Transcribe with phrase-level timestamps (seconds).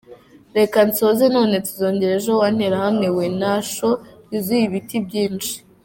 [0.57, 3.89] Reka nsoze none, tuzongera ejo wa nterahamwe we, Nasho
[4.31, 5.53] yuzuye ibiti byinshi.